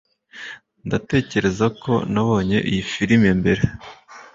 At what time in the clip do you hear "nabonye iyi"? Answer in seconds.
2.13-2.83